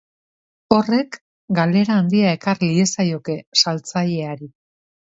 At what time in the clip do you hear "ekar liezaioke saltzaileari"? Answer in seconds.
2.39-4.53